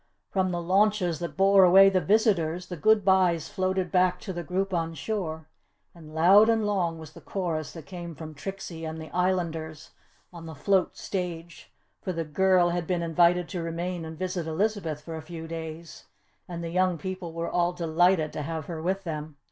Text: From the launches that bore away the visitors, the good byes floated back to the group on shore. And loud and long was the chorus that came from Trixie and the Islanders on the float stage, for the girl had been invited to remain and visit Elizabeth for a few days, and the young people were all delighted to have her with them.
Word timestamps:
From 0.31 0.49
the 0.49 0.59
launches 0.63 1.19
that 1.19 1.37
bore 1.37 1.63
away 1.63 1.87
the 1.87 2.01
visitors, 2.01 2.65
the 2.69 2.75
good 2.75 3.05
byes 3.05 3.49
floated 3.49 3.91
back 3.91 4.19
to 4.21 4.33
the 4.33 4.41
group 4.41 4.73
on 4.73 4.95
shore. 4.95 5.47
And 5.93 6.15
loud 6.15 6.49
and 6.49 6.65
long 6.65 6.97
was 6.97 7.13
the 7.13 7.21
chorus 7.21 7.73
that 7.73 7.85
came 7.85 8.15
from 8.15 8.33
Trixie 8.33 8.83
and 8.83 8.99
the 8.99 9.11
Islanders 9.11 9.91
on 10.33 10.47
the 10.47 10.55
float 10.55 10.97
stage, 10.97 11.71
for 12.01 12.13
the 12.13 12.25
girl 12.25 12.69
had 12.69 12.87
been 12.87 13.03
invited 13.03 13.47
to 13.49 13.61
remain 13.61 14.03
and 14.03 14.17
visit 14.17 14.47
Elizabeth 14.47 15.01
for 15.03 15.15
a 15.17 15.21
few 15.21 15.47
days, 15.47 16.05
and 16.47 16.63
the 16.63 16.69
young 16.71 16.97
people 16.97 17.31
were 17.31 17.51
all 17.51 17.71
delighted 17.71 18.33
to 18.33 18.41
have 18.41 18.65
her 18.65 18.81
with 18.81 19.03
them. 19.03 19.37